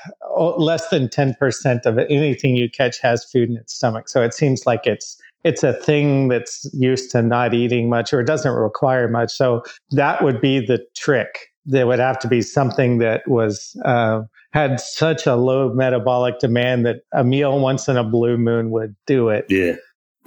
less 0.58 0.88
than 0.90 1.10
10% 1.10 1.86
of 1.86 1.98
anything 1.98 2.56
you 2.56 2.70
catch 2.70 3.00
has 3.00 3.26
food 3.26 3.50
in 3.50 3.58
its 3.58 3.74
stomach. 3.74 4.08
So 4.08 4.22
it 4.22 4.34
seems 4.34 4.66
like 4.66 4.88
it's 4.88 5.18
it's 5.44 5.64
a 5.64 5.74
thing 5.74 6.28
that's 6.28 6.70
used 6.74 7.12
to 7.12 7.22
not 7.22 7.54
eating 7.54 7.90
much 7.90 8.14
or 8.14 8.24
doesn't 8.24 8.54
require 8.54 9.08
much. 9.08 9.32
So 9.32 9.64
that 9.92 10.24
would 10.24 10.42
be 10.42 10.66
the 10.66 10.86
trick. 10.96 11.48
There 11.66 11.88
would 11.88 12.00
have 12.00 12.20
to 12.20 12.28
be 12.28 12.42
something 12.42 12.98
that 13.00 13.28
was 13.28 13.76
uh, 13.86 14.22
had 14.52 14.80
such 14.80 15.26
a 15.26 15.36
low 15.36 15.74
metabolic 15.74 16.40
demand 16.40 16.86
that 16.86 17.02
a 17.14 17.24
meal 17.24 17.60
once 17.60 17.88
in 17.88 17.98
a 17.98 18.04
blue 18.04 18.38
moon 18.38 18.72
would 18.72 18.96
do 19.06 19.30
it. 19.30 19.46
Yeah. 19.50 19.76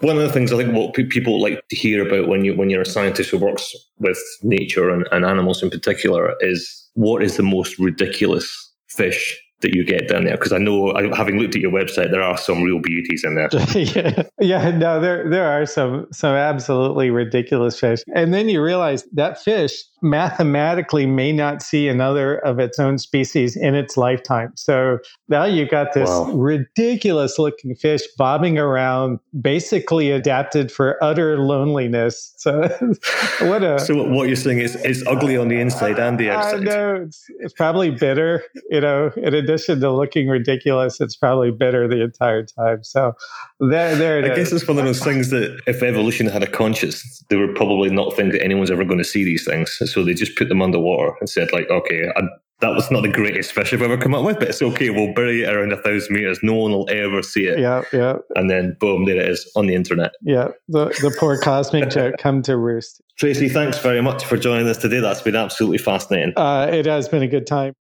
One 0.00 0.16
of 0.16 0.22
the 0.22 0.32
things 0.32 0.52
I 0.52 0.56
think 0.56 0.74
what 0.74 0.92
people 0.94 1.40
like 1.40 1.66
to 1.68 1.76
hear 1.76 2.06
about 2.06 2.28
when 2.28 2.44
you 2.44 2.54
when 2.56 2.68
you're 2.68 2.82
a 2.82 2.86
scientist 2.86 3.30
who 3.30 3.38
works 3.38 3.74
with 3.98 4.18
nature 4.42 4.90
and, 4.90 5.06
and 5.12 5.24
animals 5.24 5.62
in 5.62 5.70
particular 5.70 6.34
is 6.40 6.88
what 6.94 7.22
is 7.22 7.36
the 7.36 7.44
most 7.44 7.78
ridiculous 7.78 8.72
fish 8.88 9.40
that 9.64 9.74
you 9.74 9.84
get 9.84 10.08
down 10.08 10.24
there? 10.24 10.36
Because 10.36 10.52
I 10.52 10.58
know, 10.58 10.94
having 11.14 11.38
looked 11.38 11.56
at 11.56 11.60
your 11.60 11.72
website, 11.72 12.10
there 12.10 12.22
are 12.22 12.38
some 12.38 12.62
real 12.62 12.78
beauties 12.78 13.24
in 13.24 13.34
there. 13.34 13.48
yeah, 13.74 14.22
yeah, 14.40 14.70
no, 14.70 15.00
there 15.00 15.28
there 15.28 15.50
are 15.50 15.66
some 15.66 16.06
some 16.12 16.34
absolutely 16.34 17.10
ridiculous 17.10 17.80
fish, 17.80 18.00
and 18.14 18.32
then 18.32 18.48
you 18.48 18.62
realize 18.62 19.04
that 19.12 19.42
fish 19.42 19.82
mathematically 20.04 21.06
may 21.06 21.32
not 21.32 21.62
see 21.62 21.88
another 21.88 22.36
of 22.40 22.58
its 22.58 22.78
own 22.78 22.98
species 22.98 23.56
in 23.56 23.74
its 23.74 23.96
lifetime. 23.96 24.52
So 24.54 24.98
now 25.28 25.44
you've 25.44 25.70
got 25.70 25.94
this 25.94 26.10
wow. 26.10 26.30
ridiculous 26.32 27.38
looking 27.38 27.74
fish 27.74 28.02
bobbing 28.18 28.58
around, 28.58 29.18
basically 29.40 30.10
adapted 30.10 30.70
for 30.70 31.02
utter 31.02 31.38
loneliness. 31.38 32.34
So 32.36 32.60
what 33.40 33.64
a 33.64 33.80
so 33.80 34.06
what 34.06 34.28
you're 34.28 34.36
saying 34.36 34.58
is 34.58 34.76
it's 34.76 35.04
ugly 35.06 35.38
on 35.38 35.48
the 35.48 35.58
inside 35.58 35.98
and 35.98 36.18
the 36.20 36.30
outside. 36.30 36.60
I 36.60 36.64
know 36.64 36.94
it's, 37.06 37.24
it's 37.40 37.54
probably 37.54 37.90
bitter. 37.90 38.44
You 38.68 38.82
know, 38.82 39.10
in 39.16 39.34
addition 39.54 39.80
to 39.80 39.92
looking 39.92 40.28
ridiculous, 40.28 41.00
it's 41.00 41.16
probably 41.16 41.50
bitter 41.50 41.88
the 41.88 42.02
entire 42.02 42.44
time. 42.44 42.82
So 42.82 43.12
there, 43.60 43.94
there 43.96 44.18
it 44.18 44.24
I 44.24 44.32
is. 44.32 44.50
guess 44.50 44.52
it's 44.52 44.68
one 44.68 44.78
of 44.78 44.84
those 44.84 45.02
things 45.02 45.30
that 45.30 45.60
if 45.66 45.82
evolution 45.82 46.26
had 46.26 46.42
a 46.42 46.50
conscience, 46.50 47.24
they 47.30 47.36
would 47.36 47.54
probably 47.54 47.90
not 47.90 48.14
think 48.14 48.32
that 48.32 48.42
anyone's 48.42 48.70
ever 48.70 48.84
going 48.84 48.98
to 48.98 49.04
see 49.04 49.24
these 49.24 49.44
things. 49.44 49.78
So 49.92 50.04
they 50.04 50.14
just 50.14 50.36
put 50.36 50.48
them 50.48 50.62
underwater 50.62 51.14
and 51.20 51.28
said, 51.28 51.52
like, 51.52 51.70
okay, 51.70 52.08
I, 52.16 52.22
that 52.60 52.74
was 52.74 52.90
not 52.90 53.02
the 53.02 53.08
greatest 53.08 53.52
fish 53.52 53.72
I've 53.72 53.82
ever 53.82 53.96
come 53.96 54.14
up 54.14 54.24
with, 54.24 54.38
but 54.38 54.48
it's 54.48 54.62
okay. 54.62 54.90
We'll 54.90 55.12
bury 55.12 55.42
it 55.42 55.54
around 55.54 55.72
a 55.72 55.76
thousand 55.76 56.14
meters. 56.14 56.38
No 56.42 56.54
one 56.54 56.72
will 56.72 56.88
ever 56.90 57.22
see 57.22 57.46
it. 57.46 57.58
Yeah, 57.58 57.82
yeah. 57.92 58.16
And 58.36 58.48
then 58.48 58.76
boom, 58.80 59.04
there 59.04 59.16
it 59.16 59.28
is 59.28 59.50
on 59.56 59.66
the 59.66 59.74
internet. 59.74 60.12
Yeah, 60.22 60.48
the, 60.68 60.86
the 60.86 61.14
poor 61.18 61.38
cosmic 61.38 61.90
joke 61.90 62.14
come 62.18 62.42
to 62.42 62.56
roost. 62.56 63.02
Tracey, 63.18 63.48
thanks 63.48 63.78
very 63.78 64.00
much 64.00 64.24
for 64.24 64.36
joining 64.36 64.66
us 64.68 64.78
today. 64.78 65.00
That's 65.00 65.22
been 65.22 65.36
absolutely 65.36 65.78
fascinating. 65.78 66.32
Uh, 66.36 66.68
it 66.72 66.86
has 66.86 67.08
been 67.08 67.22
a 67.22 67.28
good 67.28 67.46
time. 67.46 67.74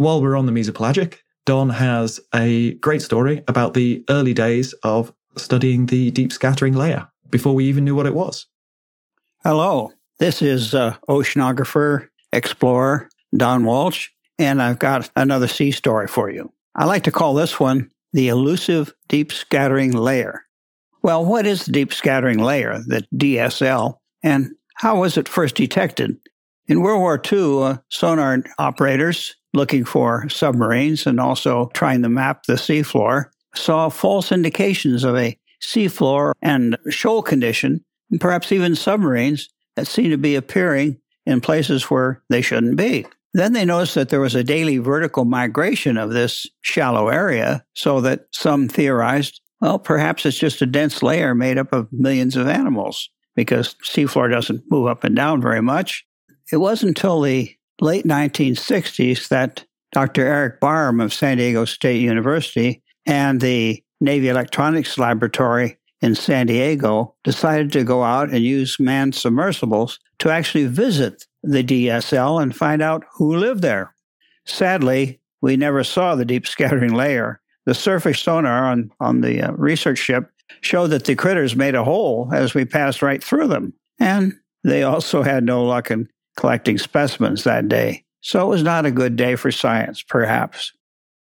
While 0.00 0.22
we're 0.22 0.34
on 0.34 0.46
the 0.46 0.52
mesopelagic, 0.52 1.16
Don 1.44 1.68
has 1.68 2.20
a 2.34 2.72
great 2.76 3.02
story 3.02 3.44
about 3.46 3.74
the 3.74 4.02
early 4.08 4.32
days 4.32 4.72
of 4.82 5.12
studying 5.36 5.84
the 5.84 6.10
deep 6.10 6.32
scattering 6.32 6.72
layer 6.72 7.06
before 7.28 7.54
we 7.54 7.66
even 7.66 7.84
knew 7.84 7.94
what 7.94 8.06
it 8.06 8.14
was. 8.14 8.46
Hello, 9.44 9.92
this 10.18 10.40
is 10.40 10.74
uh, 10.74 10.96
oceanographer, 11.10 12.08
explorer 12.32 13.10
Don 13.36 13.64
Walsh, 13.64 14.08
and 14.38 14.62
I've 14.62 14.78
got 14.78 15.10
another 15.16 15.46
sea 15.46 15.70
story 15.70 16.06
for 16.06 16.30
you. 16.30 16.50
I 16.74 16.86
like 16.86 17.04
to 17.04 17.12
call 17.12 17.34
this 17.34 17.60
one 17.60 17.90
the 18.14 18.28
elusive 18.28 18.94
deep 19.08 19.30
scattering 19.30 19.92
layer. 19.92 20.46
Well, 21.02 21.26
what 21.26 21.46
is 21.46 21.66
the 21.66 21.72
deep 21.72 21.92
scattering 21.92 22.38
layer, 22.38 22.78
the 22.86 23.06
DSL, 23.14 23.98
and 24.22 24.52
how 24.76 24.98
was 24.98 25.18
it 25.18 25.28
first 25.28 25.56
detected? 25.56 26.16
In 26.68 26.80
World 26.80 27.00
War 27.00 27.20
II, 27.30 27.62
uh, 27.64 27.76
sonar 27.90 28.42
operators 28.58 29.36
looking 29.52 29.84
for 29.84 30.28
submarines 30.28 31.06
and 31.06 31.18
also 31.20 31.70
trying 31.74 32.02
to 32.02 32.08
map 32.08 32.44
the 32.44 32.54
seafloor 32.54 33.26
saw 33.54 33.88
false 33.88 34.30
indications 34.30 35.04
of 35.04 35.16
a 35.16 35.36
seafloor 35.60 36.32
and 36.42 36.76
shoal 36.88 37.22
condition, 37.22 37.84
and 38.10 38.20
perhaps 38.20 38.52
even 38.52 38.76
submarines 38.76 39.48
that 39.76 39.86
seemed 39.86 40.12
to 40.12 40.18
be 40.18 40.34
appearing 40.34 41.00
in 41.26 41.40
places 41.40 41.84
where 41.84 42.22
they 42.30 42.40
shouldn't 42.40 42.76
be. 42.76 43.06
Then 43.32 43.52
they 43.52 43.64
noticed 43.64 43.94
that 43.94 44.08
there 44.08 44.20
was 44.20 44.34
a 44.34 44.42
daily 44.42 44.78
vertical 44.78 45.24
migration 45.24 45.96
of 45.96 46.10
this 46.10 46.46
shallow 46.62 47.08
area, 47.08 47.64
so 47.74 48.00
that 48.00 48.26
some 48.32 48.68
theorized, 48.68 49.40
well, 49.60 49.78
perhaps 49.78 50.26
it's 50.26 50.38
just 50.38 50.62
a 50.62 50.66
dense 50.66 51.02
layer 51.02 51.34
made 51.34 51.58
up 51.58 51.72
of 51.72 51.92
millions 51.92 52.36
of 52.36 52.48
animals, 52.48 53.10
because 53.36 53.76
seafloor 53.84 54.30
doesn't 54.30 54.64
move 54.70 54.86
up 54.88 55.04
and 55.04 55.14
down 55.14 55.40
very 55.40 55.62
much. 55.62 56.04
It 56.52 56.56
wasn't 56.56 56.90
until 56.98 57.20
the 57.20 57.54
late 57.80 58.04
1960s 58.04 59.28
that 59.28 59.64
Dr. 59.92 60.24
Eric 60.26 60.60
Barham 60.60 61.00
of 61.00 61.12
San 61.12 61.38
Diego 61.38 61.64
State 61.64 62.00
University 62.00 62.82
and 63.06 63.40
the 63.40 63.82
Navy 64.00 64.28
Electronics 64.28 64.98
Laboratory 64.98 65.78
in 66.00 66.14
San 66.14 66.46
Diego 66.46 67.14
decided 67.24 67.72
to 67.72 67.84
go 67.84 68.02
out 68.02 68.30
and 68.30 68.42
use 68.42 68.78
manned 68.80 69.14
submersibles 69.14 69.98
to 70.18 70.30
actually 70.30 70.66
visit 70.66 71.26
the 71.42 71.62
DSL 71.62 72.42
and 72.42 72.56
find 72.56 72.82
out 72.82 73.04
who 73.12 73.36
lived 73.36 73.62
there. 73.62 73.94
Sadly, 74.46 75.20
we 75.42 75.56
never 75.56 75.84
saw 75.84 76.14
the 76.14 76.24
deep 76.24 76.46
scattering 76.46 76.94
layer. 76.94 77.40
The 77.66 77.74
surface 77.74 78.20
sonar 78.20 78.66
on, 78.66 78.90
on 79.00 79.20
the 79.20 79.42
uh, 79.42 79.52
research 79.52 79.98
ship 79.98 80.30
showed 80.60 80.88
that 80.88 81.04
the 81.04 81.14
critters 81.14 81.54
made 81.54 81.74
a 81.74 81.84
hole 81.84 82.30
as 82.32 82.54
we 82.54 82.64
passed 82.64 83.02
right 83.02 83.22
through 83.22 83.48
them. 83.48 83.74
And 83.98 84.34
they 84.64 84.82
also 84.82 85.22
had 85.22 85.44
no 85.44 85.64
luck 85.64 85.90
in 85.90 86.08
collecting 86.40 86.78
specimens 86.78 87.44
that 87.44 87.68
day. 87.68 88.02
So 88.22 88.46
it 88.46 88.48
was 88.48 88.62
not 88.62 88.86
a 88.86 88.90
good 88.90 89.14
day 89.14 89.36
for 89.36 89.52
science, 89.52 90.02
perhaps. 90.02 90.72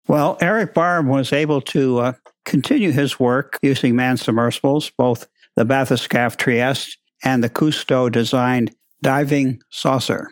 Well, 0.07 0.37
Eric 0.39 0.75
Barham 0.75 1.07
was 1.07 1.33
able 1.33 1.61
to 1.61 1.99
uh, 1.99 2.13
continue 2.45 2.91
his 2.91 3.19
work 3.19 3.57
using 3.63 3.95
manned 3.95 4.19
submersibles, 4.19 4.91
both 4.91 5.27
the 5.55 5.65
Bathyscaphe 5.65 6.37
Trieste 6.37 6.97
and 7.23 7.43
the 7.43 7.49
Cousteau 7.49 8.11
designed 8.11 8.75
diving 9.01 9.61
saucer. 9.69 10.29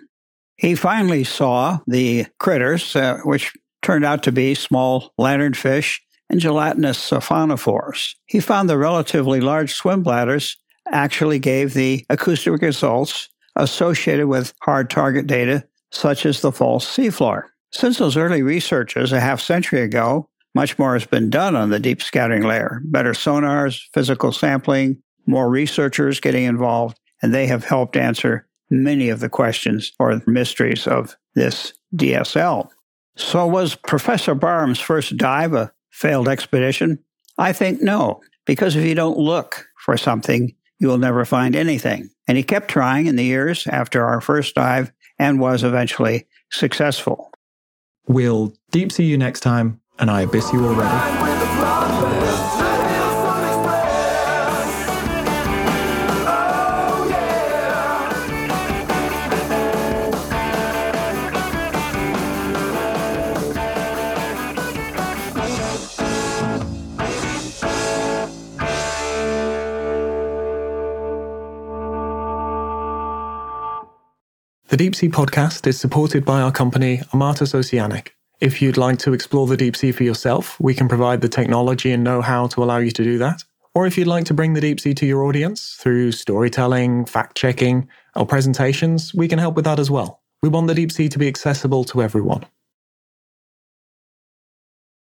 He 0.56 0.76
finally 0.76 1.24
saw 1.24 1.80
the 1.88 2.28
critters, 2.40 2.96
uh, 2.96 3.20
which 3.24 3.54
turned 3.82 4.06
out 4.06 4.22
to 4.24 4.32
be 4.32 4.54
small 4.54 5.14
lanternfish 5.20 6.00
and 6.30 6.40
gelatinous 6.40 7.00
siphonophores. 7.10 8.14
He 8.28 8.40
found 8.40 8.70
the 8.70 8.78
relatively 8.78 9.42
large 9.42 9.74
swim 9.74 10.04
bladders 10.04 10.58
actually 10.92 11.40
gave 11.40 11.74
the 11.74 12.06
acoustic 12.10 12.62
results 12.62 13.30
associated 13.60 14.28
with 14.28 14.54
hard 14.62 14.90
target 14.90 15.28
data, 15.28 15.68
such 15.92 16.26
as 16.26 16.42
the 16.42 16.52
false 16.52 16.86
seafloor. 16.86 17.44
Since 17.72 17.98
those 17.98 18.18
early 18.18 18.42
researches 18.42 19.12
a 19.12 19.20
half 19.20 19.42
century 19.42 19.82
ago, 19.82 20.30
much 20.56 20.80
more 20.80 20.94
has 20.94 21.06
been 21.06 21.30
done 21.30 21.56
on 21.56 21.70
the 21.70 21.80
deep 21.80 22.02
scattering 22.02 22.44
layer. 22.44 22.82
Better 22.86 23.12
sonars, 23.12 23.82
physical 23.94 24.32
sampling, 24.32 25.02
more 25.28 25.50
researchers 25.50 26.20
getting 26.20 26.46
involved, 26.46 27.00
and 27.22 27.34
they 27.34 27.46
have 27.46 27.64
helped 27.64 27.96
answer 27.96 28.48
many 28.72 29.10
of 29.10 29.20
the 29.20 29.30
questions 29.30 29.92
or 30.00 30.22
mysteries 30.26 30.88
of 30.88 31.16
this 31.36 31.74
DSL. 31.96 32.70
So, 33.16 33.46
was 33.46 33.76
Professor 33.76 34.34
Barham's 34.34 34.80
first 34.80 35.18
dive 35.18 35.54
a 35.54 35.72
failed 35.92 36.28
expedition? 36.28 37.00
I 37.38 37.54
think 37.54 37.82
no, 37.82 38.22
because 38.46 38.76
if 38.76 38.86
you 38.86 38.96
don't 38.96 39.18
look 39.18 39.68
for 39.86 39.98
something, 39.98 40.56
you 40.80 40.88
will 40.88 40.98
never 40.98 41.26
find 41.26 41.56
anything. 41.56 42.10
And 42.28 42.38
he 42.38 42.44
kept 42.44 42.70
trying 42.70 43.08
in 43.08 43.16
the 43.16 43.24
years 43.24 43.68
after 43.68 44.06
our 44.06 44.22
first 44.22 44.56
dive 44.56 44.92
and 45.18 45.40
was 45.40 45.64
eventually 45.64 46.28
successful. 46.52 47.32
We'll 48.08 48.54
deep 48.72 48.92
sea 48.92 49.06
you 49.06 49.18
next 49.18 49.42
time 49.42 49.82
and 50.00 50.10
I 50.10 50.22
abyss 50.22 50.52
you 50.54 50.66
already. 50.66 52.69
The 74.70 74.78
Deep 74.78 74.94
Sea 74.94 75.10
podcast 75.10 75.66
is 75.66 75.80
supported 75.80 76.24
by 76.24 76.42
our 76.42 76.52
company, 76.52 77.00
Armatus 77.12 77.56
Oceanic. 77.56 78.16
If 78.40 78.62
you'd 78.62 78.78
like 78.78 79.00
to 79.00 79.14
explore 79.14 79.48
the 79.48 79.58
deep 79.58 79.76
sea 79.76 79.92
for 79.92 80.04
yourself, 80.04 80.60
we 80.60 80.76
can 80.76 80.88
provide 80.88 81.22
the 81.22 81.28
technology 81.28 81.92
and 81.92 82.04
know 82.04 82.22
how 82.22 82.46
to 82.46 82.62
allow 82.62 82.78
you 82.78 82.92
to 82.92 83.04
do 83.04 83.18
that. 83.18 83.44
Or 83.74 83.88
if 83.88 83.98
you'd 83.98 84.06
like 84.06 84.26
to 84.26 84.36
bring 84.36 84.54
the 84.54 84.62
deep 84.62 84.80
sea 84.80 84.94
to 84.94 85.08
your 85.08 85.24
audience 85.24 85.76
through 85.80 86.12
storytelling, 86.12 87.06
fact 87.06 87.36
checking, 87.36 87.90
or 88.16 88.28
presentations, 88.28 89.12
we 89.12 89.28
can 89.28 89.40
help 89.40 89.56
with 89.56 89.66
that 89.66 89.80
as 89.80 89.90
well. 89.90 90.22
We 90.44 90.50
want 90.50 90.68
the 90.68 90.76
deep 90.76 90.92
sea 90.92 91.10
to 91.10 91.18
be 91.18 91.28
accessible 91.28 91.84
to 91.86 92.04
everyone. 92.04 92.46